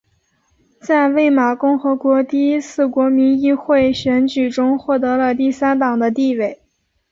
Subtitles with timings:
[0.81, 6.59] 在魏玛共和国第一次国民议会选举中获得了第三党的地位。